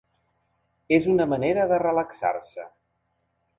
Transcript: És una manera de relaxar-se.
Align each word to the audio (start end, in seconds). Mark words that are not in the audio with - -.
És 0.97 1.09
una 1.11 1.27
manera 1.35 1.67
de 1.73 1.79
relaxar-se. 1.85 2.69